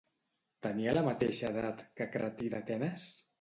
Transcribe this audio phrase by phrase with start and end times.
[0.67, 3.07] Tenia la mateixa edat que Cratí d'Atenes?